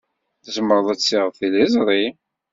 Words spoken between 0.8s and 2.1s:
ad tessiɣed tiliẓri?